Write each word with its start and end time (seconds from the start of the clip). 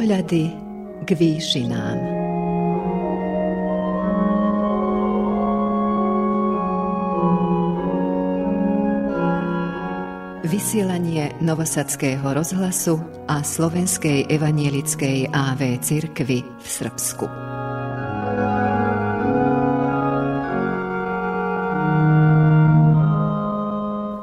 Pohľady 0.00 0.48
k 1.04 1.08
výšinám. 1.12 1.98
Vysielanie 10.48 11.36
Novosadského 11.44 12.24
rozhlasu 12.24 12.96
a 13.28 13.44
Slovenskej 13.44 14.24
evanielickej 14.32 15.36
AV 15.36 15.76
cirkvy 15.84 16.48
v 16.48 16.64
Srbsku. 16.64 17.28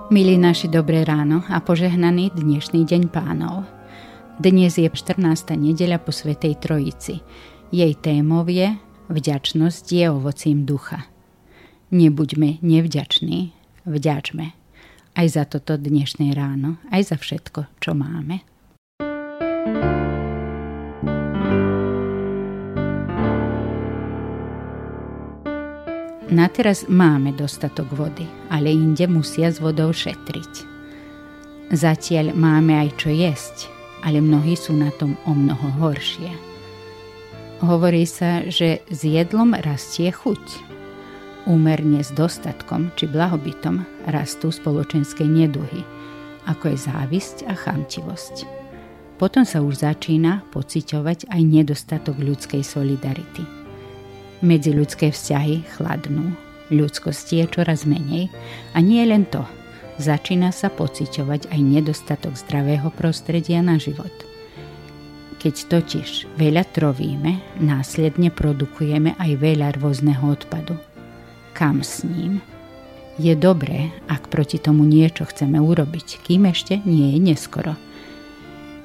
Milí 0.09 0.41
naši, 0.41 0.73
dobré 0.73 1.05
ráno 1.05 1.45
a 1.45 1.61
požehnaný 1.61 2.33
dnešný 2.33 2.81
deň 2.81 3.13
pánov. 3.13 3.76
Dnes 4.37 4.77
je 4.77 4.85
14. 4.85 5.57
nedeľa 5.57 5.97
po 5.97 6.13
Svetej 6.13 6.61
Trojici. 6.61 7.25
Jej 7.73 7.97
témov 7.97 8.45
je 8.53 8.77
Vďačnosť 9.09 9.85
je 9.89 10.05
ovocím 10.13 10.61
ducha. 10.61 11.09
Nebuďme 11.89 12.61
nevďační, 12.61 13.49
vďačme. 13.89 14.45
Aj 15.17 15.25
za 15.25 15.41
toto 15.49 15.73
dnešné 15.73 16.37
ráno, 16.37 16.77
aj 16.93 17.09
za 17.09 17.17
všetko, 17.17 17.65
čo 17.81 17.97
máme. 17.97 18.45
Na 26.29 26.45
teraz 26.53 26.85
máme 26.85 27.33
dostatok 27.33 27.89
vody, 27.89 28.29
ale 28.53 28.69
inde 28.69 29.09
musia 29.09 29.49
s 29.49 29.57
vodou 29.57 29.89
šetriť. 29.89 30.53
Zatiaľ 31.73 32.37
máme 32.37 32.77
aj 32.85 33.01
čo 33.01 33.09
jesť, 33.09 33.76
ale 34.05 34.21
mnohí 34.21 34.53
sú 34.53 34.77
na 34.77 34.93
tom 34.93 35.17
o 35.25 35.33
mnoho 35.33 35.67
horšie. 35.81 36.29
Hovorí 37.63 38.05
sa, 38.05 38.45
že 38.45 38.85
s 38.85 39.01
jedlom 39.01 39.57
rastie 39.57 40.13
chuť. 40.13 40.69
Úmerne 41.49 42.05
s 42.05 42.13
dostatkom 42.13 42.93
či 42.93 43.09
blahobytom 43.09 43.81
rastú 44.05 44.53
spoločenské 44.53 45.25
neduhy, 45.25 45.81
ako 46.45 46.75
je 46.75 46.77
závisť 46.77 47.37
a 47.49 47.57
chamtivosť. 47.57 48.45
Potom 49.17 49.41
sa 49.41 49.65
už 49.65 49.81
začína 49.81 50.45
pociťovať 50.53 51.33
aj 51.33 51.41
nedostatok 51.41 52.21
ľudskej 52.21 52.61
solidarity. 52.61 53.41
Medzi 54.45 54.69
ľudské 54.69 55.09
vzťahy 55.09 55.65
chladnú, 55.73 56.37
ľudskosti 56.69 57.41
je 57.41 57.45
čoraz 57.49 57.89
menej 57.89 58.29
a 58.77 58.83
nie 58.85 59.01
len 59.01 59.25
to– 59.25 59.41
začína 59.97 60.53
sa 60.53 60.69
pociťovať 60.69 61.49
aj 61.49 61.59
nedostatok 61.61 62.37
zdravého 62.37 62.89
prostredia 62.93 63.65
na 63.65 63.81
život. 63.81 64.13
Keď 65.37 65.55
totiž 65.69 66.09
veľa 66.37 66.65
trovíme, 66.73 67.61
následne 67.61 68.33
produkujeme 68.33 69.13
aj 69.21 69.31
veľa 69.37 69.77
rôzneho 69.77 70.33
odpadu. 70.33 70.77
Kam 71.53 71.85
s 71.85 72.01
ním? 72.01 72.41
Je 73.17 73.33
dobré, 73.33 73.89
ak 74.09 74.29
proti 74.29 74.61
tomu 74.61 74.85
niečo 74.85 75.25
chceme 75.25 75.57
urobiť, 75.57 76.21
kým 76.25 76.49
ešte 76.49 76.81
nie 76.85 77.17
je 77.17 77.19
neskoro. 77.21 77.73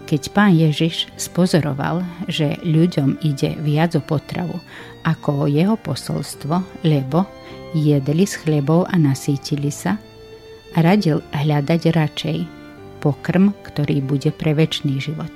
Keď 0.08 0.22
pán 0.32 0.56
Ježiš 0.56 1.08
spozoroval, 1.16 2.04
že 2.28 2.60
ľuďom 2.64 3.20
ide 3.24 3.56
viac 3.60 3.96
o 3.96 4.02
potravu 4.04 4.56
ako 5.04 5.44
o 5.44 5.50
jeho 5.50 5.76
posolstvo, 5.76 6.84
lebo 6.84 7.28
jedli 7.72 8.24
z 8.28 8.34
chlebov 8.44 8.88
a 8.88 8.96
nasítili 9.00 9.72
sa– 9.72 9.96
radil 10.76 11.20
hľadať 11.32 11.82
radšej 11.92 12.38
pokrm, 13.02 13.50
ktorý 13.66 13.98
bude 14.00 14.30
pre 14.30 14.54
väčší 14.54 15.02
život, 15.02 15.32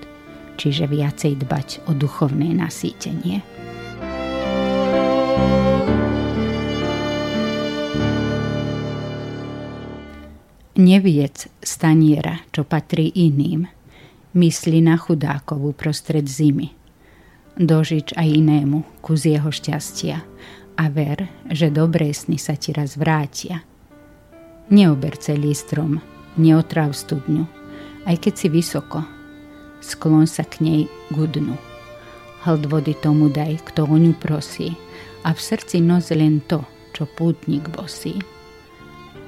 čiže 0.55 0.87
viacej 0.87 1.43
dbať 1.43 1.69
o 1.91 1.93
duchovné 1.93 2.55
nasýtenie. 2.55 3.43
Neviec 10.77 11.49
staniera, 11.65 12.45
čo 12.53 12.69
patrí 12.69 13.09
iným, 13.09 13.65
myslí 14.37 14.85
na 14.85 15.01
chudákovú 15.01 15.73
prostred 15.73 16.29
zimy. 16.29 16.77
Dožič 17.57 18.13
aj 18.13 18.29
inému 18.29 19.01
kus 19.01 19.25
jeho 19.25 19.49
šťastia 19.49 20.21
a 20.77 20.85
ver, 20.93 21.33
že 21.49 21.73
dobré 21.73 22.13
sny 22.13 22.37
sa 22.37 22.53
ti 22.61 22.77
raz 22.77 23.01
vrátia– 23.01 23.65
Neober 24.67 25.15
celý 25.15 25.55
strom, 25.55 26.03
neotrav 26.35 26.91
studňu, 26.91 27.47
aj 28.03 28.19
keď 28.19 28.35
si 28.35 28.47
vysoko. 28.51 28.99
Sklon 29.79 30.27
sa 30.27 30.43
k 30.43 30.59
nej 30.59 30.83
k 30.91 31.15
dnu. 31.15 31.55
Hld 32.43 32.67
vody 32.67 32.99
tomu 32.99 33.31
daj, 33.31 33.63
kto 33.63 33.87
o 33.87 33.95
ňu 33.95 34.19
prosí, 34.19 34.75
a 35.23 35.31
v 35.31 35.39
srdci 35.39 35.79
nos 35.79 36.11
len 36.11 36.43
to, 36.51 36.67
čo 36.91 37.07
pútnik 37.07 37.71
bosí. 37.71 38.19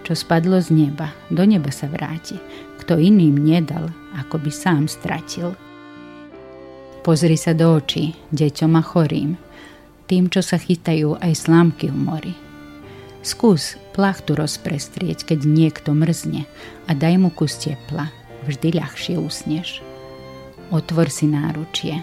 Čo 0.02 0.18
spadlo 0.18 0.58
z 0.58 0.74
neba, 0.74 1.14
do 1.30 1.46
neba 1.46 1.70
sa 1.70 1.86
vráti, 1.86 2.34
kto 2.82 2.98
iným 2.98 3.38
nedal, 3.38 3.94
ako 4.18 4.42
by 4.42 4.50
sám 4.50 4.90
stratil. 4.90 5.54
Pozri 7.06 7.38
sa 7.38 7.54
do 7.54 7.78
očí, 7.78 8.10
deťom 8.34 8.74
a 8.74 8.82
chorým, 8.82 9.38
tým, 10.10 10.26
čo 10.26 10.42
sa 10.42 10.58
chytajú 10.58 11.14
aj 11.22 11.32
slámky 11.46 11.94
v 11.94 11.98
mori 11.98 12.47
Skús 13.28 13.76
plachtu 13.92 14.32
rozprestrieť, 14.32 15.28
keď 15.28 15.44
niekto 15.44 15.92
mrzne 15.92 16.48
a 16.88 16.90
daj 16.96 17.20
mu 17.20 17.28
kus 17.28 17.60
tepla. 17.60 18.08
Vždy 18.48 18.80
ľahšie 18.80 19.20
usneš. 19.20 19.84
Otvor 20.72 21.12
si 21.12 21.28
náručie. 21.28 22.00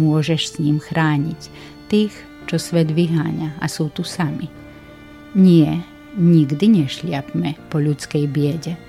Môžeš 0.00 0.40
s 0.48 0.54
ním 0.64 0.80
chrániť 0.80 1.52
tých, 1.92 2.16
čo 2.48 2.56
svet 2.56 2.88
vyháňa 2.88 3.60
a 3.60 3.68
sú 3.68 3.92
tu 3.92 4.00
sami. 4.00 4.48
Nie, 5.36 5.84
nikdy 6.16 6.88
nešliapme 6.88 7.68
po 7.68 7.76
ľudskej 7.76 8.24
biede. 8.32 8.80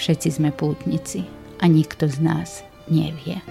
Všetci 0.00 0.40
sme 0.40 0.48
pútnici 0.48 1.28
a 1.60 1.68
nikto 1.68 2.08
z 2.08 2.24
nás 2.24 2.64
nevie. 2.88 3.44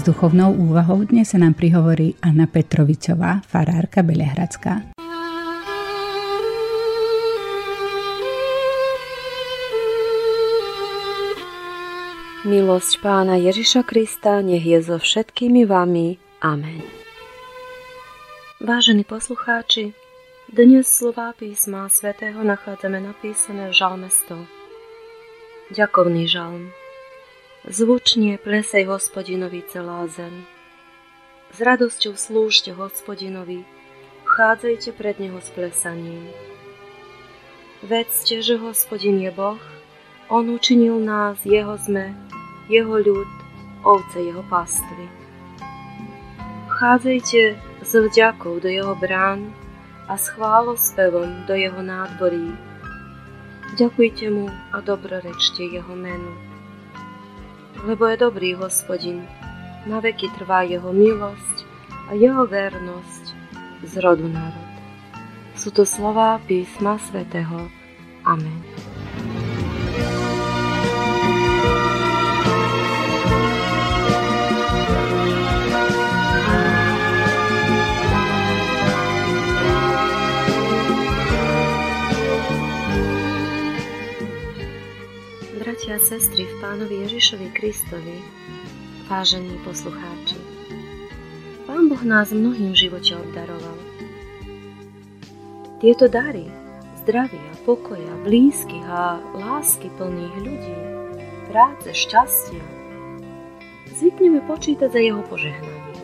S 0.00 0.08
duchovnou 0.08 0.56
úvahou 0.56 1.04
dnes 1.04 1.28
sa 1.28 1.36
nám 1.36 1.52
prihovorí 1.52 2.16
Anna 2.24 2.48
Petrovičová, 2.48 3.44
farárka 3.44 4.00
Belehradská. 4.00 4.96
Milosť 12.48 12.92
pána 13.04 13.36
Ježiša 13.36 13.84
Krista 13.84 14.40
nech 14.40 14.64
je 14.64 14.80
so 14.80 14.96
všetkými 14.96 15.68
vami. 15.68 16.16
Amen. 16.40 16.80
Vážení 18.56 19.04
poslucháči, 19.04 19.92
dnes 20.48 20.88
slová 20.88 21.36
písma 21.36 21.92
svätého 21.92 22.40
nachádzame 22.40 23.04
napísané 23.04 23.68
v 23.68 23.76
žalme 23.76 24.08
100. 24.08 24.48
Ďakovný 25.76 26.24
žalm. 26.24 26.72
Zvučne 27.70 28.34
plesej 28.34 28.90
hospodinovi 28.90 29.62
celá 29.62 30.02
zem. 30.10 30.42
S 31.54 31.62
radosťou 31.62 32.18
slúžte 32.18 32.74
hospodinovi, 32.74 33.62
vchádzajte 34.26 34.90
pred 34.98 35.22
neho 35.22 35.38
s 35.38 35.54
plesaním. 35.54 36.34
Vedzte, 37.86 38.42
že 38.42 38.58
hospodin 38.58 39.22
je 39.22 39.30
Boh, 39.30 39.62
on 40.26 40.50
učinil 40.50 40.98
nás, 40.98 41.46
jeho 41.46 41.78
sme, 41.78 42.10
jeho 42.66 42.98
ľud, 42.98 43.30
ovce 43.86 44.18
jeho 44.18 44.42
pastvy. 44.50 45.06
Vchádzajte 46.74 47.40
s 47.86 47.92
vďakou 47.94 48.58
do 48.58 48.66
jeho 48.66 48.98
brán 48.98 49.54
a 50.10 50.18
s 50.18 50.26
chválospevom 50.34 51.46
do 51.46 51.54
jeho 51.54 51.78
nádborí. 51.86 52.50
Ďakujte 53.78 54.26
mu 54.34 54.50
a 54.74 54.82
dobrorečte 54.82 55.62
jeho 55.70 55.94
menu 55.94 56.49
lebo 57.84 58.06
je 58.08 58.16
dobrý 58.16 58.54
hospodin. 58.56 59.24
Na 59.88 60.00
veky 60.00 60.28
trvá 60.36 60.62
jeho 60.64 60.92
milosť 60.92 61.56
a 62.08 62.16
jeho 62.16 62.44
vernosť 62.44 63.24
z 63.84 63.92
rodu 64.00 64.28
národ. 64.28 64.70
Sú 65.56 65.72
to 65.72 65.84
slová 65.84 66.40
písma 66.44 66.96
svätého. 67.00 67.68
Amen. 68.24 68.79
Bratia 85.90 86.06
a 86.06 86.18
sestry 86.18 86.46
v 86.46 86.54
Pánovi 86.62 87.02
Ježišovi 87.02 87.50
Kristovi, 87.50 88.22
vážení 89.10 89.58
poslucháči. 89.66 90.38
Pán 91.66 91.90
Boh 91.90 91.98
nás 92.06 92.30
mnohým 92.30 92.78
živote 92.78 93.18
obdaroval. 93.18 93.74
Tieto 95.82 96.06
dary 96.06 96.46
zdravia, 97.02 97.50
pokoja, 97.66 98.22
blízkych 98.22 98.86
a 98.86 99.18
lásky 99.34 99.90
plných 99.98 100.36
ľudí, 100.38 100.76
práce, 101.50 101.90
šťastia, 101.90 102.62
zvykneme 103.98 104.46
počítať 104.46 104.94
za 104.94 105.00
jeho 105.02 105.26
požehnanie. 105.26 105.98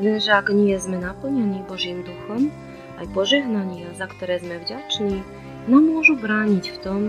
Lenže 0.00 0.32
ak 0.32 0.48
nie 0.48 0.72
sme 0.80 0.96
naplnení 0.96 1.60
Božím 1.68 2.00
duchom, 2.00 2.48
aj 2.96 3.04
požehnania, 3.12 3.92
za 4.00 4.08
ktoré 4.08 4.40
sme 4.40 4.64
vďační, 4.64 5.20
nám 5.68 5.84
môžu 5.92 6.16
brániť 6.16 6.72
v 6.72 6.78
tom, 6.80 7.00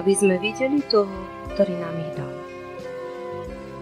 aby 0.00 0.16
sme 0.16 0.40
videli 0.40 0.80
toho, 0.88 1.12
ktorý 1.52 1.76
nám 1.76 1.94
ich 2.00 2.12
dal. 2.16 2.34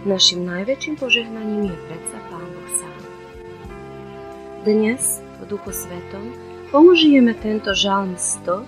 Našim 0.02 0.42
najväčším 0.42 0.98
požehnaním 0.98 1.70
je 1.70 1.78
predsa 1.86 2.18
Pán 2.26 2.42
Boh 2.42 2.70
sám. 2.74 3.00
Dnes 4.66 5.22
v 5.38 5.42
Duchu 5.46 5.70
Svetom 5.70 6.34
použijeme 6.74 7.38
tento 7.38 7.70
žalm 7.70 8.18
100, 8.18 8.66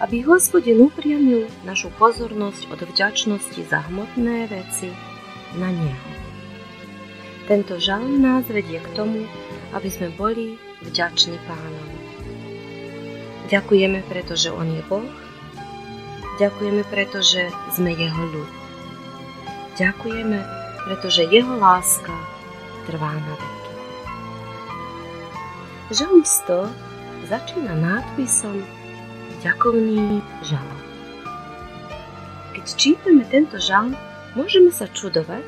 aby 0.00 0.24
Hospodin 0.24 0.80
upriamil 0.80 1.44
našu 1.68 1.92
pozornosť 2.00 2.72
od 2.72 2.80
vďačnosti 2.88 3.60
za 3.68 3.84
hmotné 3.92 4.48
veci 4.48 4.88
na 5.60 5.68
Neho. 5.68 6.10
Tento 7.44 7.76
žalm 7.76 8.16
nás 8.24 8.48
vedie 8.48 8.80
k 8.80 8.88
tomu, 8.96 9.28
aby 9.76 9.92
sme 9.92 10.08
boli 10.08 10.56
vďační 10.88 11.36
Pánovi. 11.44 12.00
Ďakujeme, 13.52 14.00
pretože 14.08 14.48
On 14.48 14.66
je 14.66 14.80
Boh. 14.88 15.25
Ďakujeme, 16.36 16.84
pretože 16.92 17.48
sme 17.72 17.96
Jeho 17.96 18.24
ľud. 18.28 18.50
Ďakujeme, 19.80 20.38
pretože 20.84 21.24
Jeho 21.24 21.56
láska 21.56 22.12
trvá 22.84 23.16
na 23.16 23.34
veky. 23.40 23.72
Žalm 25.96 26.20
100 26.20 27.32
začína 27.32 27.72
nápisom 27.72 28.60
Ďakovný 29.40 30.20
žalom. 30.44 30.80
Keď 32.52 32.66
čítame 32.76 33.24
tento 33.32 33.56
žalm, 33.56 33.96
môžeme 34.36 34.68
sa 34.68 34.92
čudovať, 34.92 35.44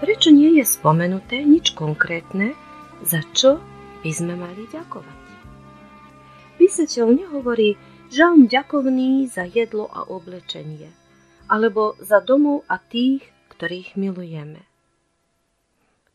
prečo 0.00 0.32
nie 0.32 0.56
je 0.56 0.64
spomenuté 0.64 1.44
nič 1.44 1.76
konkrétne, 1.76 2.56
za 3.04 3.20
čo 3.36 3.60
by 4.00 4.10
sme 4.16 4.32
mali 4.32 4.64
ďakovať. 4.72 5.20
Písateľ 6.56 7.20
nehovorí 7.20 7.76
žalm 8.10 8.50
ďakovný 8.50 9.30
za 9.30 9.46
jedlo 9.46 9.86
a 9.86 10.02
oblečenie, 10.02 10.90
alebo 11.46 11.94
za 12.02 12.18
domov 12.18 12.66
a 12.66 12.82
tých, 12.82 13.22
ktorých 13.54 13.94
milujeme. 13.94 14.66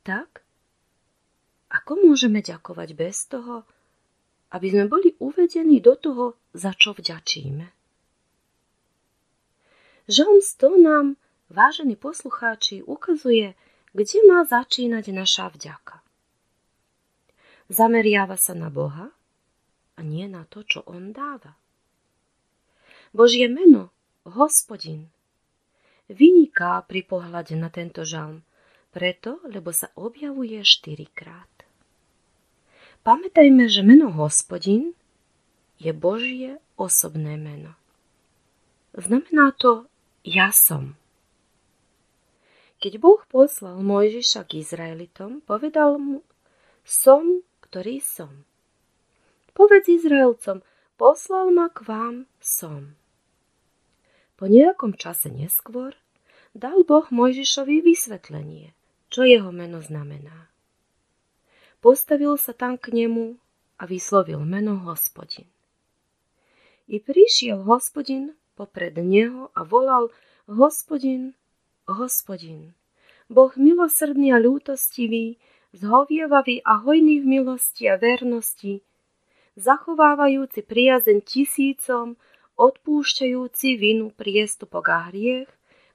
Tak, 0.03 0.43
ako 1.71 1.91
môžeme 2.03 2.43
ďakovať 2.43 2.89
bez 2.93 3.25
toho, 3.31 3.63
aby 4.51 4.67
sme 4.69 4.85
boli 4.91 5.15
uvedení 5.17 5.79
do 5.79 5.95
toho, 5.95 6.37
za 6.51 6.75
čo 6.75 6.91
vďačíme? 6.93 7.71
Žalm 10.05 10.39
100 10.43 10.85
nám, 10.85 11.07
vážení 11.49 11.97
poslucháči, 11.97 12.85
ukazuje, 12.85 13.57
kde 13.95 14.17
má 14.29 14.45
začínať 14.45 15.09
naša 15.09 15.49
vďaka. 15.49 16.03
Zameriava 17.73 18.37
sa 18.37 18.53
na 18.53 18.69
Boha, 18.69 19.09
a 19.95 19.99
nie 20.03 20.27
na 20.27 20.45
to, 20.45 20.61
čo 20.61 20.83
on 20.85 21.15
dáva. 21.15 21.55
Božie 23.15 23.47
meno, 23.47 23.95
hospodin, 24.27 25.07
vyniká 26.11 26.83
pri 26.83 26.99
pohľade 26.99 27.55
na 27.55 27.71
tento 27.71 28.03
žalm, 28.03 28.43
preto, 28.91 29.39
lebo 29.47 29.71
sa 29.71 29.87
objavuje 29.95 30.59
štyrikrát. 30.59 31.47
Pamätajme, 33.07 33.71
že 33.71 33.87
meno 33.87 34.11
hospodin 34.11 34.91
je 35.79 35.95
Božie 35.95 36.59
osobné 36.75 37.39
meno. 37.39 37.79
Znamená 38.91 39.55
to 39.55 39.87
ja 40.27 40.51
som. 40.51 40.99
Keď 42.83 42.99
Boh 42.99 43.23
poslal 43.31 43.79
Mojžiša 43.79 44.43
k 44.43 44.59
Izraelitom, 44.59 45.39
povedal 45.39 45.95
mu, 46.03 46.19
som, 46.83 47.47
ktorý 47.63 48.03
som. 48.03 48.43
Povedz 49.55 49.87
Izraelcom, 49.87 50.67
poslal 50.99 51.55
ma 51.55 51.71
k 51.71 51.79
vám 51.87 52.15
som. 52.43 52.99
Po 54.35 54.51
nejakom 54.51 54.99
čase 54.99 55.31
neskôr 55.31 55.95
dal 56.51 56.83
Boh 56.83 57.07
Mojžišovi 57.07 57.79
vysvetlenie, 57.83 58.75
čo 59.07 59.23
jeho 59.23 59.51
meno 59.55 59.79
znamená. 59.79 60.51
Postavil 61.79 62.35
sa 62.35 62.51
tam 62.51 62.75
k 62.75 62.91
nemu 62.91 63.39
a 63.79 63.83
vyslovil 63.87 64.43
meno 64.43 64.83
hospodin. 64.83 65.47
I 66.91 66.99
prišiel 66.99 67.63
hospodin 67.63 68.35
popred 68.59 68.99
neho 68.99 69.51
a 69.55 69.63
volal 69.63 70.11
hospodin, 70.47 71.35
hospodin, 71.87 72.75
Boh 73.25 73.51
milosrdný 73.57 74.35
a 74.35 74.37
ľútostivý, 74.37 75.41
zhovievavý 75.73 76.61
a 76.61 76.77
hojný 76.83 77.19
v 77.19 77.39
milosti 77.39 77.89
a 77.89 77.97
vernosti, 77.97 78.85
zachovávajúci 79.57 80.61
priazeň 80.61 81.25
tisícom, 81.25 82.15
odpúšťajúci 82.55 83.75
vinu, 83.75 84.11
priestupok 84.15 84.85
a 84.91 84.99
hriech, 85.11 85.51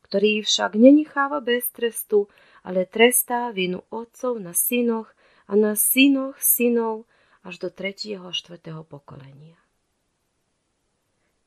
ktorý 0.07 0.43
však 0.45 0.77
nenecháva 0.77 1.39
bez 1.41 1.71
trestu, 1.71 2.27
ale 2.67 2.85
trestá 2.85 3.49
vinu 3.55 3.87
otcov 3.89 4.37
na 4.43 4.53
synoch 4.53 5.09
a 5.49 5.57
na 5.57 5.79
synoch 5.79 6.37
synov 6.39 7.09
až 7.41 7.62
do 7.62 7.69
tretieho 7.73 8.27
a 8.29 8.35
štvrtého 8.35 8.85
pokolenia. 8.85 9.57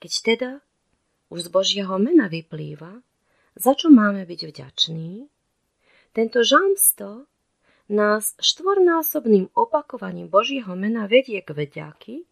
Keď 0.02 0.14
teda 0.36 0.52
už 1.30 1.48
z 1.48 1.50
Božieho 1.54 1.96
mena 2.02 2.28
vyplýva, 2.28 3.00
za 3.54 3.78
čo 3.78 3.94
máme 3.94 4.26
byť 4.26 4.42
vďační, 4.50 5.30
tento 6.14 6.42
žalm 6.42 6.78
nás 7.90 8.34
štvornásobným 8.42 9.54
opakovaním 9.54 10.32
Božieho 10.32 10.74
mena 10.74 11.06
vedie 11.06 11.42
k 11.44 11.52
vďaky, 11.52 12.26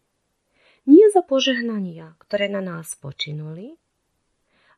nie 0.86 1.06
za 1.10 1.22
požehnania, 1.22 2.18
ktoré 2.22 2.50
na 2.50 2.62
nás 2.62 2.94
počinuli, 2.98 3.78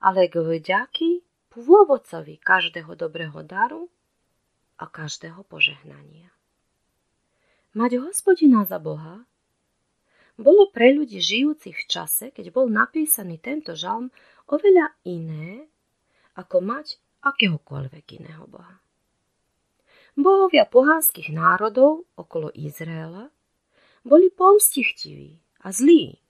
ale 0.05 0.29
k 0.29 0.41
vďaky 0.45 1.25
pôvodcovi 1.49 2.43
každého 2.43 2.93
dobrého 2.99 3.41
daru 3.47 3.89
a 4.77 4.85
každého 4.91 5.47
požehnania. 5.47 6.29
Mať 7.75 7.99
hospodina 8.03 8.67
za 8.67 8.79
Boha 8.79 9.27
bolo 10.35 10.67
pre 10.75 10.91
ľudí 10.91 11.23
žijúcich 11.23 11.75
v 11.75 11.87
čase, 11.87 12.25
keď 12.35 12.51
bol 12.51 12.67
napísaný 12.67 13.39
tento 13.39 13.79
žalm, 13.79 14.11
oveľa 14.51 14.91
iné, 15.07 15.71
ako 16.35 16.59
mať 16.59 16.99
akéhokoľvek 17.23 18.05
iného 18.19 18.45
Boha. 18.51 18.83
Bohovia 20.15 20.67
pohánskych 20.67 21.31
národov 21.35 22.07
okolo 22.15 22.51
Izraela 22.55 23.31
boli 24.07 24.31
pomstichtiví 24.31 25.44
a 25.65 25.73
zlí. 25.73 26.21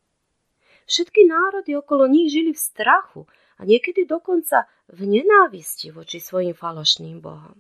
Všetky 0.86 1.26
národy 1.26 1.74
okolo 1.74 2.06
nich 2.06 2.30
žili 2.30 2.54
v 2.54 2.60
strachu 2.60 3.26
a 3.58 3.66
niekedy 3.66 4.06
dokonca 4.06 4.70
v 4.86 5.00
nenávisti 5.10 5.90
voči 5.90 6.22
svojim 6.22 6.54
falošným 6.54 7.18
bohom. 7.18 7.58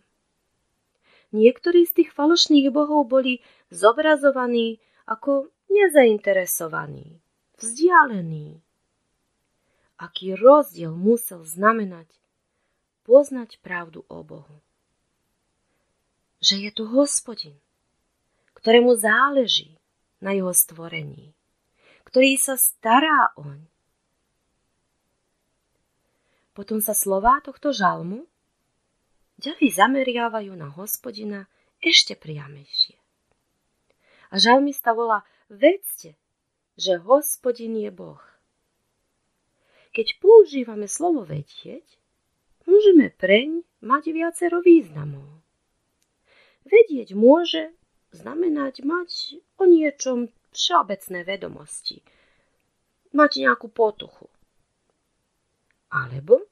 Niektorí 1.34 1.82
z 1.82 1.92
tých 2.02 2.10
falošných 2.14 2.70
bohov 2.70 3.10
boli 3.10 3.42
zobrazovaní 3.74 4.78
ako 5.04 5.50
nezainteresovaní, 5.66 7.18
vzdialení. 7.58 8.62
Aký 9.98 10.38
rozdiel 10.38 10.94
musel 10.94 11.42
znamenať 11.42 12.06
poznať 13.02 13.58
pravdu 13.60 14.06
o 14.06 14.22
Bohu 14.22 14.64
že 16.44 16.60
je 16.60 16.70
tu 16.76 16.84
hospodin, 16.84 17.56
ktorému 18.52 18.92
záleží 19.00 19.80
na 20.20 20.36
jeho 20.36 20.52
stvorení, 20.52 21.32
ktorý 22.14 22.38
sa 22.38 22.54
stará 22.54 23.34
oň. 23.34 23.58
Potom 26.54 26.78
sa 26.78 26.94
slová 26.94 27.42
tohto 27.42 27.74
žalmu 27.74 28.30
ďalej 29.42 29.74
zameriavajú 29.74 30.54
na 30.54 30.70
hospodina 30.70 31.50
ešte 31.82 32.14
priamejšie. 32.14 32.94
A 34.30 34.38
žalmista 34.38 34.94
volá, 34.94 35.26
vedzte, 35.50 36.14
že 36.78 37.02
hospodin 37.02 37.82
je 37.82 37.90
Boh. 37.90 38.22
Keď 39.90 40.22
používame 40.22 40.86
slovo 40.86 41.26
vedieť, 41.26 41.98
môžeme 42.62 43.10
preň 43.10 43.66
mať 43.82 44.14
viacero 44.14 44.62
významov. 44.62 45.26
Vedieť 46.62 47.10
môže 47.18 47.74
znamenať 48.14 48.86
mať 48.86 49.42
o 49.58 49.66
niečom 49.66 50.30
všeobecné 50.54 51.20
vedomosti, 51.26 52.00
mať 53.14 53.30
nejakú 53.46 53.70
potuchu. 53.70 54.26
Alebo, 55.90 56.42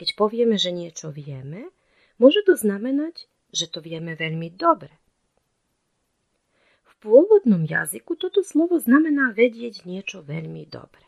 keď 0.00 0.08
povieme, 0.16 0.56
že 0.56 0.72
niečo 0.72 1.12
vieme, 1.12 1.68
môže 2.16 2.40
to 2.44 2.56
znamenať, 2.56 3.28
že 3.52 3.68
to 3.68 3.84
vieme 3.84 4.16
veľmi 4.16 4.48
dobre. 4.56 4.92
V 6.88 6.92
pôvodnom 7.04 7.68
jazyku 7.68 8.16
toto 8.16 8.40
slovo 8.40 8.80
znamená 8.80 9.36
vedieť 9.36 9.84
niečo 9.84 10.24
veľmi 10.24 10.64
dobre. 10.64 11.04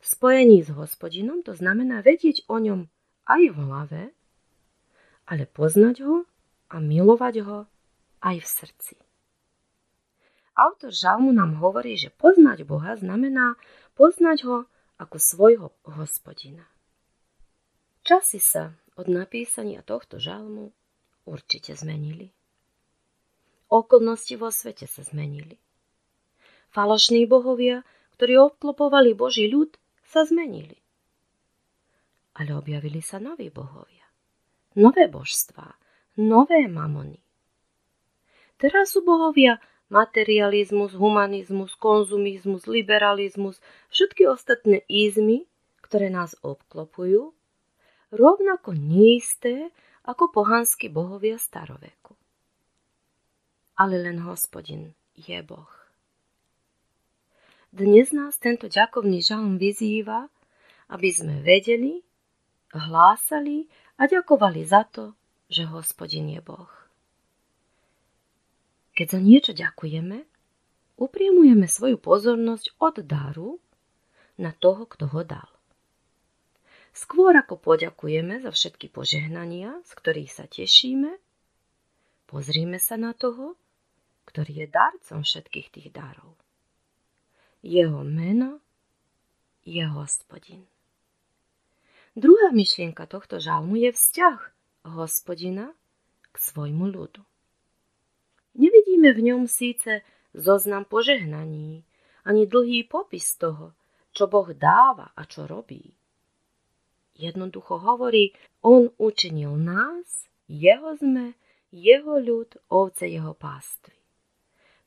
V 0.00 0.04
spojení 0.04 0.64
s 0.64 0.72
hospodinom 0.72 1.44
to 1.44 1.52
znamená 1.52 2.00
vedieť 2.00 2.48
o 2.48 2.56
ňom 2.56 2.88
aj 3.28 3.42
v 3.52 3.56
hlave, 3.56 4.02
ale 5.28 5.44
poznať 5.44 5.96
ho 6.04 6.24
a 6.72 6.76
milovať 6.80 7.34
ho 7.44 7.58
aj 8.24 8.36
v 8.40 8.46
srdci. 8.48 8.94
Autor 10.60 10.92
žalmu 10.92 11.32
nám 11.32 11.56
hovorí, 11.56 11.96
že 11.96 12.12
poznať 12.12 12.68
Boha 12.68 12.92
znamená 12.92 13.56
poznať 13.96 14.44
ho 14.44 14.56
ako 15.00 15.16
svojho 15.16 15.72
hospodina. 15.88 16.68
Časy 18.04 18.36
sa 18.36 18.76
od 19.00 19.08
napísania 19.08 19.80
tohto 19.80 20.20
žalmu 20.20 20.76
určite 21.24 21.72
zmenili. 21.72 22.28
Okolnosti 23.72 24.36
vo 24.36 24.52
svete 24.52 24.84
sa 24.84 25.00
zmenili. 25.00 25.56
Falošní 26.76 27.24
bohovia, 27.24 27.80
ktorí 28.20 28.36
obklopovali 28.36 29.16
Boží 29.16 29.48
ľud, 29.48 29.80
sa 30.04 30.28
zmenili. 30.28 30.76
Ale 32.36 32.52
objavili 32.52 33.00
sa 33.00 33.16
noví 33.16 33.48
bohovia, 33.48 34.04
nové 34.76 35.08
božstvá, 35.08 35.72
nové 36.20 36.68
mamony. 36.68 37.16
Teraz 38.60 38.92
sú 38.92 39.00
bohovia 39.00 39.56
materializmus, 39.90 40.94
humanizmus, 40.94 41.74
konzumizmus, 41.74 42.64
liberalizmus, 42.70 43.58
všetky 43.90 44.30
ostatné 44.30 44.86
izmy, 44.86 45.44
ktoré 45.82 46.08
nás 46.08 46.38
obklopujú, 46.46 47.34
rovnako 48.14 48.78
neisté 48.78 49.74
ako 50.06 50.30
pohanskí 50.30 50.86
bohovia 50.88 51.36
staroveku. 51.36 52.14
Ale 53.74 53.98
len 53.98 54.22
hospodin 54.22 54.94
je 55.18 55.42
Boh. 55.42 55.68
Dnes 57.70 58.10
nás 58.10 58.34
tento 58.38 58.66
ďakovný 58.66 59.22
žalm 59.22 59.58
vyzýva, 59.58 60.26
aby 60.90 61.08
sme 61.10 61.38
vedeli, 61.42 62.02
hlásali 62.74 63.70
a 63.98 64.10
ďakovali 64.10 64.62
za 64.66 64.86
to, 64.86 65.14
že 65.50 65.66
hospodin 65.70 66.30
je 66.30 66.42
Boh. 66.42 66.79
Keď 69.00 69.16
za 69.16 69.20
niečo 69.24 69.52
ďakujeme, 69.56 70.28
upriemujeme 71.00 71.64
svoju 71.64 71.96
pozornosť 71.96 72.76
od 72.84 73.00
daru 73.00 73.56
na 74.36 74.52
toho, 74.52 74.84
kto 74.84 75.08
ho 75.08 75.24
dal. 75.24 75.48
Skôr 76.92 77.32
ako 77.32 77.56
poďakujeme 77.56 78.44
za 78.44 78.52
všetky 78.52 78.92
požehnania, 78.92 79.80
z 79.88 79.92
ktorých 79.96 80.28
sa 80.28 80.44
tešíme, 80.44 81.16
pozrime 82.28 82.76
sa 82.76 83.00
na 83.00 83.16
toho, 83.16 83.56
ktorý 84.28 84.52
je 84.52 84.66
darcom 84.68 85.24
všetkých 85.24 85.72
tých 85.72 85.88
darov. 85.96 86.36
Jeho 87.64 88.04
meno 88.04 88.60
je 89.64 89.80
hospodin. 89.80 90.68
Druhá 92.12 92.52
myšlienka 92.52 93.08
tohto 93.08 93.40
žalmu 93.40 93.80
je 93.80 93.96
vzťah 93.96 94.38
hospodina 94.92 95.72
k 96.28 96.36
svojmu 96.36 96.84
ľudu. 96.84 97.29
Nevidíme 98.54 99.14
v 99.14 99.20
ňom 99.30 99.42
síce 99.46 100.02
zoznam 100.34 100.84
požehnaní, 100.84 101.84
ani 102.24 102.46
dlhý 102.46 102.86
popis 102.86 103.34
toho, 103.38 103.72
čo 104.10 104.26
Boh 104.26 104.50
dáva 104.54 105.14
a 105.14 105.22
čo 105.26 105.46
robí. 105.46 105.94
Jednoducho 107.14 107.78
hovorí, 107.78 108.32
on 108.64 108.90
učinil 108.96 109.54
nás, 109.54 110.26
jeho 110.48 110.96
sme, 110.96 111.36
jeho 111.70 112.18
ľud, 112.18 112.58
ovce 112.72 113.06
jeho 113.06 113.36
pástvy. 113.36 113.94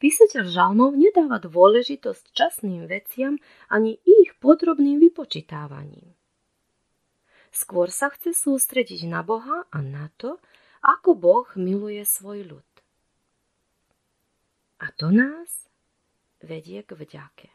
Písateľ 0.03 0.51
žalmov 0.51 0.99
nedáva 0.99 1.39
dôležitosť 1.39 2.35
časným 2.35 2.91
veciam 2.91 3.39
ani 3.71 3.95
ich 4.03 4.35
podrobným 4.43 4.99
vypočítávaním. 4.99 6.11
Skôr 7.53 7.87
sa 7.87 8.11
chce 8.11 8.35
sústrediť 8.35 9.07
na 9.07 9.23
Boha 9.23 9.63
a 9.71 9.79
na 9.79 10.11
to, 10.19 10.41
ako 10.83 11.15
Boh 11.15 11.47
miluje 11.55 12.03
svoj 12.03 12.43
ľud. 12.43 12.72
A 14.83 14.91
to 14.91 15.15
nás 15.15 15.71
vedie 16.43 16.83
k 16.83 16.91
vďake. 16.91 17.47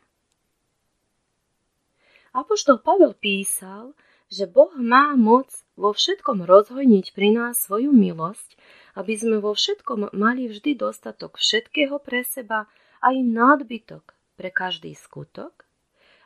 Apoštol 2.32 2.80
Pavel 2.80 3.12
písal, 3.12 3.92
že 4.32 4.48
Boh 4.48 4.72
má 4.76 5.12
moc 5.12 5.52
vo 5.76 5.92
všetkom 5.92 6.48
rozhojniť 6.48 7.12
pri 7.12 7.28
nás 7.36 7.60
svoju 7.60 7.92
milosť, 7.92 8.56
aby 8.96 9.12
sme 9.12 9.36
vo 9.44 9.52
všetkom 9.52 10.16
mali 10.16 10.48
vždy 10.48 10.76
dostatok 10.80 11.36
všetkého 11.36 12.00
pre 12.00 12.24
seba, 12.24 12.64
aj 13.04 13.20
nadbytok 13.20 14.16
pre 14.40 14.48
každý 14.48 14.96
skutok, 14.96 15.68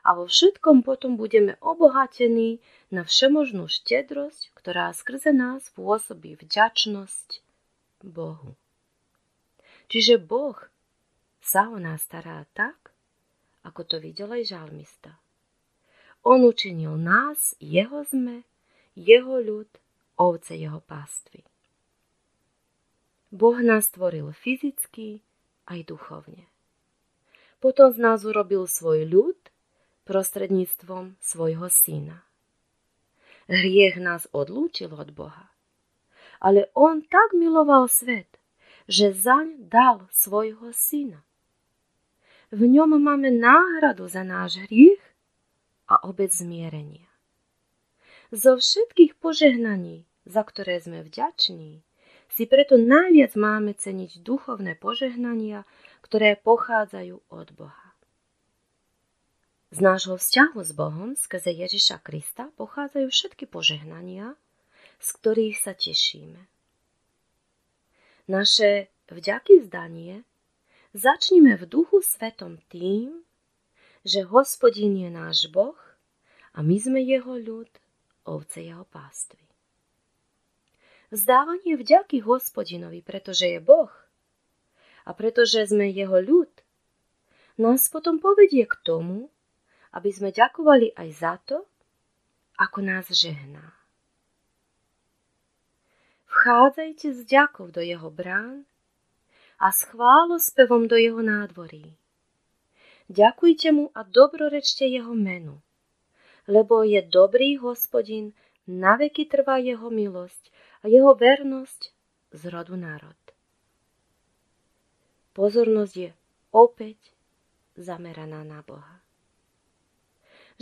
a 0.03 0.19
vo 0.19 0.27
všetkom 0.27 0.83
potom 0.83 1.15
budeme 1.15 1.55
obohatení 1.63 2.59
na 2.91 3.07
všemožnú 3.07 3.71
štedrosť, 3.71 4.51
ktorá 4.59 4.91
skrze 4.91 5.31
nás 5.31 5.71
pôsobí 5.79 6.35
vďačnosť 6.43 7.39
Bohu. 8.03 8.59
Čiže 9.87 10.19
Boh 10.19 10.59
sa 11.43 11.67
o 11.69 11.77
nás 11.77 12.07
stará 12.07 12.47
tak, 12.55 12.95
ako 13.67 13.83
to 13.83 13.97
videl 13.99 14.31
aj 14.31 14.47
žalmista. 14.47 15.19
On 16.23 16.39
učinil 16.47 16.95
nás, 16.95 17.59
jeho 17.59 18.07
sme, 18.07 18.47
jeho 18.95 19.43
ľud, 19.43 19.67
ovce 20.15 20.55
jeho 20.55 20.79
pastvy. 20.87 21.43
Boh 23.35 23.59
nás 23.59 23.91
stvoril 23.91 24.31
fyzicky 24.31 25.25
aj 25.67 25.91
duchovne. 25.91 26.47
Potom 27.59 27.91
z 27.91 27.99
nás 27.99 28.23
urobil 28.23 28.71
svoj 28.71 29.09
ľud 29.09 29.39
prostredníctvom 30.05 31.19
svojho 31.19 31.67
syna. 31.71 32.23
Hriech 33.51 33.99
nás 33.99 34.31
odlúčil 34.31 34.95
od 34.95 35.11
Boha. 35.11 35.51
Ale 36.43 36.71
on 36.75 37.03
tak 37.07 37.35
miloval 37.35 37.87
svet, 37.87 38.39
že 38.91 39.15
zaň 39.15 39.71
dal 39.71 40.11
svojho 40.11 40.75
syna. 40.75 41.23
V 42.53 42.69
ňom 42.69 43.01
máme 43.01 43.33
náhradu 43.33 44.13
za 44.13 44.21
náš 44.21 44.61
hriech 44.69 45.01
a 45.89 46.05
obec 46.05 46.29
zmierenia. 46.29 47.09
Zo 48.29 48.61
všetkých 48.61 49.17
požehnaní, 49.17 50.05
za 50.29 50.45
ktoré 50.45 50.77
sme 50.77 51.01
vďační, 51.01 51.81
si 52.29 52.45
preto 52.45 52.77
najviac 52.77 53.33
máme 53.41 53.73
ceniť 53.73 54.21
duchovné 54.21 54.77
požehnania, 54.77 55.65
ktoré 56.05 56.37
pochádzajú 56.37 57.25
od 57.33 57.49
Boha. 57.57 57.89
Z 59.73 59.81
nášho 59.81 60.21
vzťahu 60.21 60.61
s 60.61 60.73
Bohom 60.77 61.17
skrze 61.17 61.57
Ježiša 61.57 62.05
Krista 62.05 62.53
pochádzajú 62.61 63.09
všetky 63.09 63.49
požehnania, 63.49 64.37
z 65.01 65.09
ktorých 65.17 65.57
sa 65.57 65.73
tešíme. 65.73 66.45
Naše 68.29 68.93
vďaky 69.09 69.65
vzdanie 69.65 70.29
začnime 70.93 71.57
v 71.57 71.65
duchu 71.65 72.05
svetom 72.05 72.61
tým, 72.69 73.25
že 74.05 74.29
hospodin 74.29 74.97
je 74.97 75.11
náš 75.13 75.49
Boh 75.49 75.79
a 76.53 76.61
my 76.61 76.77
sme 76.77 77.01
jeho 77.01 77.37
ľud, 77.37 77.71
ovce 78.29 78.61
jeho 78.61 78.85
pástvy. 78.89 79.41
Vzdávanie 81.13 81.77
vďaky 81.77 82.25
hospodinovi, 82.25 83.05
pretože 83.05 83.45
je 83.45 83.61
Boh 83.61 83.93
a 85.05 85.11
pretože 85.13 85.61
sme 85.69 85.93
jeho 85.93 86.21
ľud, 86.21 86.49
nás 87.61 87.89
potom 87.93 88.17
povedie 88.17 88.65
k 88.65 88.77
tomu, 88.81 89.29
aby 89.93 90.09
sme 90.09 90.33
ďakovali 90.33 90.97
aj 90.97 91.09
za 91.13 91.35
to, 91.45 91.69
ako 92.57 92.81
nás 92.81 93.13
žehná. 93.13 93.77
Vchádzajte 96.33 97.09
s 97.13 97.21
ďakov 97.29 97.77
do 97.77 97.85
jeho 97.85 98.09
brán 98.09 98.65
a 99.63 99.71
s 99.71 99.87
chválospevom 99.87 100.91
do 100.91 100.99
jeho 100.99 101.23
nádvorí. 101.23 101.95
Ďakujte 103.07 103.71
mu 103.71 103.95
a 103.95 104.03
dobrorečte 104.03 104.91
jeho 104.91 105.15
menu, 105.15 105.63
lebo 106.51 106.83
je 106.83 106.99
dobrý 106.99 107.63
hospodin, 107.63 108.35
na 108.67 108.95
veky 108.95 109.27
trvá 109.27 109.59
jeho 109.59 109.91
milosť 109.91 110.51
a 110.83 110.91
jeho 110.91 111.15
vernosť 111.15 111.95
z 112.35 112.43
rodu 112.51 112.79
národ. 112.79 113.19
Pozornosť 115.35 115.95
je 115.99 116.11
opäť 116.55 116.99
zameraná 117.75 118.47
na 118.47 118.63
Boha. 118.63 119.03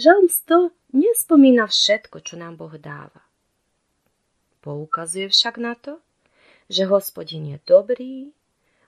Žalm 0.01 0.33
100 0.33 0.97
nespomína 0.97 1.69
všetko, 1.69 2.25
čo 2.25 2.41
nám 2.41 2.57
Boh 2.57 2.73
dáva. 2.81 3.21
Poukazuje 4.65 5.29
však 5.29 5.61
na 5.61 5.77
to, 5.77 6.01
že 6.73 6.89
hospodin 6.89 7.53
je 7.53 7.59
dobrý 7.69 8.33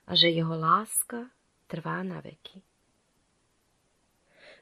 a 0.07 0.11
že 0.15 0.31
jeho 0.31 0.55
láska 0.55 1.31
trvá 1.67 2.03
na 2.03 2.19
veky. 2.19 2.61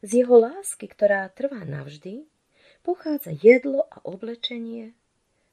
Z 0.02 0.26
jeho 0.26 0.38
lásky, 0.42 0.90
ktorá 0.90 1.30
trvá 1.30 1.62
navždy, 1.62 2.26
pochádza 2.82 3.38
jedlo 3.38 3.86
a 3.94 4.02
oblečenie, 4.02 4.98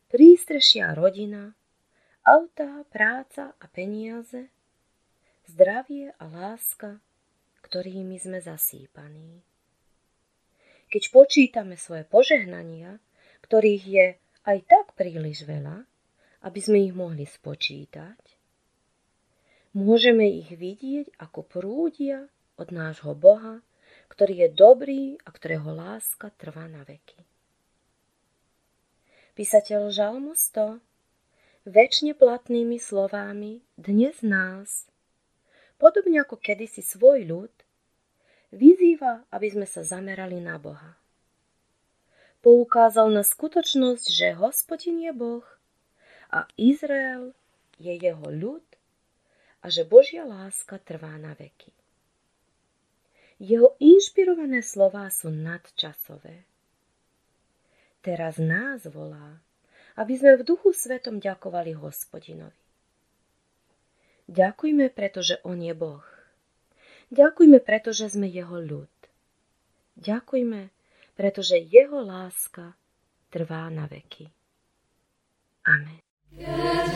prístrešia 0.09 0.97
rodina, 0.97 1.53
autá, 2.25 2.85
práca 2.89 3.53
a 3.61 3.65
peniaze, 3.69 4.49
zdravie 5.49 6.17
a 6.17 6.25
láska, 6.25 7.01
ktorými 7.61 8.17
sme 8.17 8.41
zasýpaní. 8.41 9.45
Keď 10.89 11.03
počítame 11.13 11.77
svoje 11.77 12.09
požehnania, 12.09 12.97
ktorých 13.45 13.85
je 13.85 14.07
aj 14.49 14.59
tak 14.65 14.87
príliš 14.97 15.45
veľa, 15.45 15.85
aby 16.49 16.61
sme 16.65 16.89
ich 16.89 16.97
mohli 16.97 17.29
spočítať, 17.29 18.38
môžeme 19.77 20.29
ich 20.29 20.53
vidieť 20.53 21.17
ako 21.21 21.45
prúdia 21.45 22.29
od 22.57 22.69
nášho 22.73 23.13
Boha, 23.13 23.61
ktorý 24.09 24.47
je 24.47 24.49
dobrý 24.53 25.05
a 25.25 25.31
ktorého 25.33 25.71
láska 25.73 26.33
trvá 26.37 26.67
na 26.67 26.85
veky. 26.85 27.21
Písateľ 29.39 29.95
Žalmu 29.95 30.35
100 30.35 30.83
väčšine 31.69 32.17
platnými 32.17 32.81
slovami 32.81 33.61
dnes 33.77 34.25
nás, 34.25 34.89
podobne 35.77 36.25
ako 36.25 36.41
kedysi 36.41 36.83
svoj 36.83 37.29
ľud, 37.29 37.55
vyzýva, 38.51 39.29
aby 39.29 39.49
sme 39.53 39.67
sa 39.69 39.85
zamerali 39.85 40.41
na 40.41 40.57
Boha. 40.57 40.97
Poukázal 42.41 43.13
na 43.13 43.21
skutočnosť, 43.21 44.07
že 44.09 44.39
hospodin 44.39 45.03
je 45.05 45.13
Boh 45.13 45.45
a 46.33 46.49
Izrael 46.57 47.37
je 47.77 47.95
jeho 47.95 48.27
ľud 48.33 48.65
a 49.63 49.67
že 49.71 49.83
Božia 49.83 50.23
láska 50.23 50.79
trvá 50.79 51.19
na 51.19 51.35
veky. 51.35 51.73
Jeho 53.39 53.79
inšpirované 53.79 54.67
slová 54.67 55.07
sú 55.15 55.31
nadčasové. 55.31 56.43
Teraz 58.03 58.39
nás 58.43 58.87
volá, 58.91 59.39
aby 59.99 60.15
sme 60.19 60.39
v 60.39 60.47
duchu 60.47 60.75
svetom 60.75 61.23
ďakovali 61.23 61.75
hospodinovi. 61.75 62.63
Ďakujme, 64.29 64.91
pretože 64.93 65.41
on 65.47 65.63
je 65.63 65.73
Boh. 65.73 66.05
Ďakujme, 67.09 67.65
pretože 67.65 68.13
sme 68.13 68.29
jeho 68.29 68.61
ľud. 68.61 68.93
Ďakujme, 69.97 70.69
pretože 71.17 71.57
jeho 71.57 72.05
láska 72.05 72.77
trvá 73.33 73.73
na 73.73 73.89
veky. 73.89 74.29
Amen. 75.65 75.99
Keď 76.39 76.89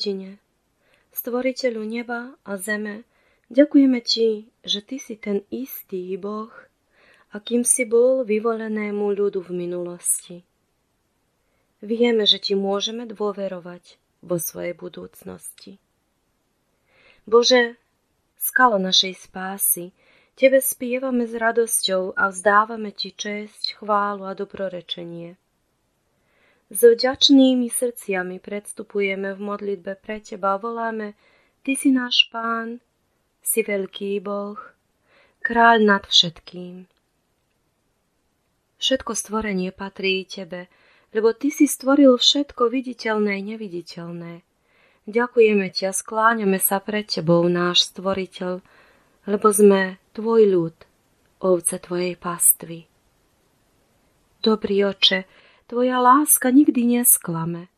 Hospodine, 0.00 0.40
stvoriteľu 1.12 1.84
neba 1.84 2.32
a 2.48 2.56
zeme, 2.56 3.04
ďakujeme 3.52 4.00
Ti, 4.00 4.48
že 4.64 4.80
Ty 4.80 4.96
si 4.96 5.20
ten 5.20 5.44
istý 5.52 6.16
Boh, 6.16 6.48
akým 7.36 7.68
si 7.68 7.84
bol 7.84 8.24
vyvolenému 8.24 9.12
ľudu 9.12 9.44
v 9.44 9.52
minulosti. 9.52 10.40
Vieme, 11.84 12.24
že 12.24 12.40
Ti 12.40 12.56
môžeme 12.56 13.04
dôverovať 13.04 14.00
vo 14.24 14.40
svojej 14.40 14.72
budúcnosti. 14.72 15.76
Bože, 17.28 17.76
skalo 18.40 18.80
našej 18.80 19.28
spásy, 19.28 19.92
Tebe 20.32 20.64
spievame 20.64 21.28
s 21.28 21.36
radosťou 21.36 22.16
a 22.16 22.32
vzdávame 22.32 22.88
Ti 22.96 23.12
česť, 23.12 23.84
chválu 23.84 24.24
a 24.24 24.32
dobrorečenie. 24.32 25.36
S 26.70 26.86
vďačnými 26.86 27.66
srdciami 27.66 28.38
predstupujeme 28.38 29.34
v 29.34 29.40
modlitbe 29.42 29.98
pre 29.98 30.22
Teba 30.22 30.54
voláme 30.54 31.18
Ty 31.66 31.72
si 31.74 31.90
náš 31.90 32.30
Pán, 32.30 32.78
si 33.42 33.66
veľký 33.66 34.22
Boh, 34.22 34.54
kráľ 35.42 35.82
nad 35.82 36.06
všetkým. 36.06 36.86
Všetko 38.78 39.12
stvorenie 39.18 39.74
patrí 39.74 40.22
Tebe, 40.22 40.70
lebo 41.10 41.34
Ty 41.34 41.50
si 41.50 41.66
stvoril 41.66 42.14
všetko 42.14 42.70
viditeľné 42.70 43.42
i 43.42 43.46
neviditeľné. 43.50 44.46
Ďakujeme 45.10 45.74
Ťa, 45.74 45.90
skláňame 45.90 46.62
sa 46.62 46.78
pred 46.78 47.02
Tebou, 47.02 47.50
náš 47.50 47.90
stvoriteľ, 47.90 48.62
lebo 49.26 49.46
sme 49.50 49.98
Tvoj 50.14 50.46
ľud, 50.46 50.76
ovce 51.42 51.82
Tvojej 51.82 52.14
pastvy. 52.14 52.86
Dobrý 54.38 54.86
oče, 54.86 55.49
Tvoja 55.70 56.02
láska 56.02 56.50
nikdy 56.50 56.98
nesklame. 56.98 57.70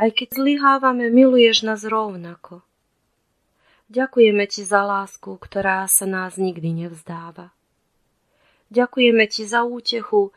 Aj 0.00 0.08
keď 0.08 0.32
zlyhávame, 0.32 1.12
miluješ 1.12 1.68
nás 1.68 1.84
rovnako. 1.84 2.64
Ďakujeme 3.92 4.48
Ti 4.48 4.64
za 4.64 4.80
lásku, 4.80 5.36
ktorá 5.36 5.84
sa 5.92 6.08
nás 6.08 6.40
nikdy 6.40 6.72
nevzdáva. 6.72 7.52
Ďakujeme 8.72 9.28
Ti 9.28 9.44
za 9.44 9.68
útechu, 9.68 10.32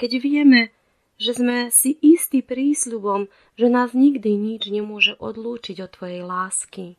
keď 0.00 0.10
vieme, 0.16 0.72
že 1.20 1.36
sme 1.36 1.68
si 1.68 2.00
istí 2.00 2.40
prísľubom, 2.40 3.28
že 3.60 3.68
nás 3.68 3.92
nikdy 3.92 4.32
nič 4.32 4.72
nemôže 4.72 5.12
odlúčiť 5.20 5.76
od 5.84 5.90
Tvojej 5.92 6.24
lásky. 6.24 6.96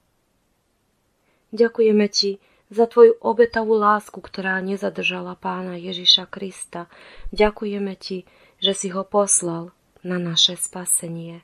Ďakujeme 1.49 2.05
Ti 2.13 2.37
za 2.69 2.85
Tvoju 2.85 3.17
obetavú 3.25 3.73
lásku, 3.73 4.21
ktorá 4.21 4.61
nezadržala 4.61 5.33
Pána 5.33 5.81
Ježiša 5.81 6.29
Krista. 6.29 6.85
Ďakujeme 7.33 7.97
Ti, 7.97 8.29
že 8.59 8.75
si 8.75 8.87
ho 8.91 9.07
poslal 9.07 9.71
na 10.03 10.19
naše 10.19 10.55
spasenie. 10.55 11.43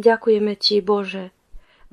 Ďakujeme 0.00 0.58
Ti, 0.58 0.82
Bože, 0.82 1.30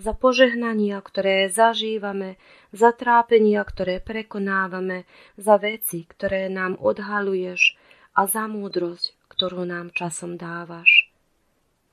za 0.01 0.17
požehnania, 0.17 0.97
ktoré 0.97 1.45
zažívame, 1.51 2.41
za 2.73 2.89
trápenia, 2.89 3.61
ktoré 3.61 4.01
prekonávame, 4.01 5.05
za 5.37 5.61
veci, 5.61 6.09
ktoré 6.09 6.49
nám 6.49 6.79
odhaluješ 6.81 7.77
a 8.17 8.25
za 8.25 8.49
múdrosť, 8.49 9.13
ktorú 9.29 9.63
nám 9.69 9.93
časom 9.93 10.41
dávaš. 10.41 11.11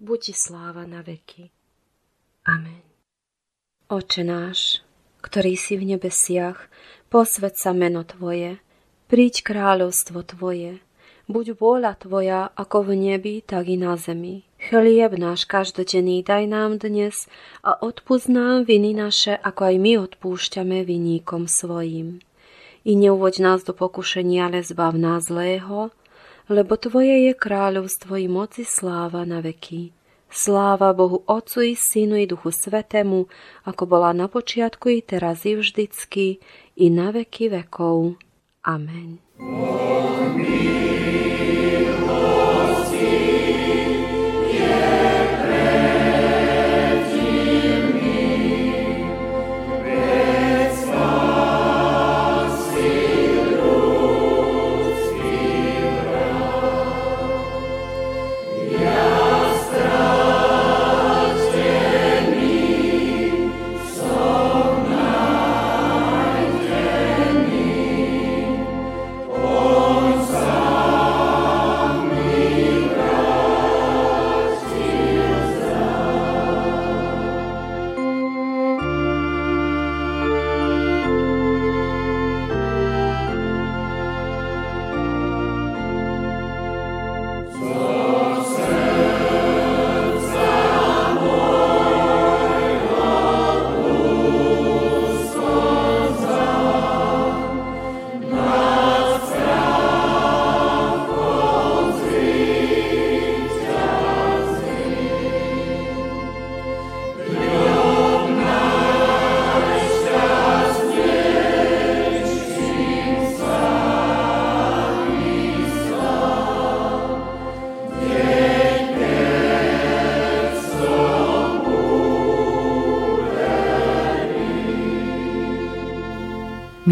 Buď 0.00 0.32
ti 0.32 0.34
sláva 0.34 0.88
na 0.88 1.04
veky. 1.04 1.50
Amen. 2.48 2.80
Oče 3.92 4.24
náš, 4.24 4.80
ktorý 5.20 5.58
si 5.58 5.76
v 5.76 5.96
nebesiach, 5.96 6.70
posved 7.12 7.58
sa 7.61 7.76
meno 7.76 8.06
Tvoje, 8.06 8.62
príď 9.11 9.44
kráľovstvo 9.44 10.24
Tvoje, 10.24 10.80
buď 11.29 11.61
vôľa 11.61 11.93
Tvoja 12.01 12.51
ako 12.57 12.88
v 12.88 12.91
nebi, 12.97 13.35
tak 13.45 13.69
i 13.69 13.77
na 13.77 13.95
zemi. 14.01 14.49
Chlieb 14.59 15.14
náš 15.14 15.47
každodenný 15.47 16.27
daj 16.27 16.51
nám 16.51 16.83
dnes 16.83 17.31
a 17.62 17.79
odpúsť 17.79 18.27
nám 18.33 18.67
viny 18.67 18.97
naše, 18.97 19.38
ako 19.38 19.71
aj 19.71 19.77
my 19.79 19.93
odpúšťame 20.03 20.83
viníkom 20.83 21.47
svojim. 21.47 22.25
I 22.83 22.93
neuvoď 22.99 23.45
nás 23.45 23.61
do 23.62 23.77
pokušenia, 23.77 24.51
ale 24.51 24.64
zbav 24.64 24.99
nás 24.99 25.31
zlého, 25.31 25.95
lebo 26.51 26.75
Tvoje 26.75 27.31
je 27.31 27.33
kráľovstvo 27.37 28.17
i 28.19 28.27
moci 28.27 28.64
sláva 28.64 29.23
na 29.29 29.45
veky. 29.45 29.95
Sláva 30.29 30.93
Bohu 30.93 31.25
Otcu 31.25 31.73
i 31.73 31.75
Synu 31.77 32.21
i 32.21 32.29
Duchu 32.29 32.53
Svetému, 32.53 33.29
ako 33.64 33.83
bola 33.88 34.12
na 34.12 34.29
počiatku 34.29 34.93
i 34.93 35.01
teraz 35.01 35.49
i 35.49 35.57
vždycky, 35.57 36.41
i 36.77 36.87
na 36.93 37.12
veky 37.12 37.49
vekov. 37.49 38.21
Amen. 38.64 39.25
Amen. 39.41 40.08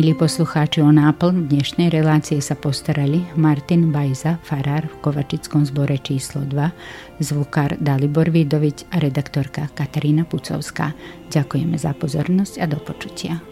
Milí 0.07 0.23
poslucháči, 0.23 0.87
o 0.87 0.95
náplň 0.95 1.51
dnešnej 1.51 1.91
relácie 1.91 2.39
sa 2.39 2.55
postarali 2.55 3.27
Martin 3.35 3.91
Bajza, 3.91 4.39
farár 4.39 4.87
v 4.87 5.03
Kovačickom 5.03 5.67
zbore 5.67 5.99
číslo 5.99 6.47
2, 6.47 7.19
zvukár 7.19 7.75
Dalibor 7.83 8.31
Vidovič 8.31 8.87
a 8.95 9.03
redaktorka 9.03 9.67
Katarína 9.75 10.23
Pucovská. 10.23 10.95
Ďakujeme 11.35 11.75
za 11.75 11.91
pozornosť 11.91 12.55
a 12.55 12.67
do 12.71 12.79
počutia. 12.79 13.43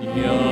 Milí 0.00 0.47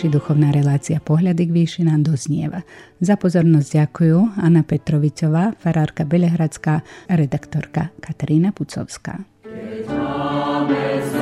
naši, 0.00 0.16
duchovná 0.16 0.48
relácia 0.48 0.96
Pohľady 0.96 1.44
k 1.44 1.52
výšinám 1.52 2.00
doznieva. 2.00 2.64
Za 3.04 3.20
pozornosť 3.20 3.68
ďakujú 3.84 4.40
Anna 4.40 4.64
Petrovičová, 4.64 5.52
farárka 5.60 6.08
Belehradská 6.08 6.80
a 6.80 7.12
redaktorka 7.12 7.92
Katarína 8.00 8.56
Pucovská. 8.56 9.20
Keď 9.44 9.92
máme 9.92 11.19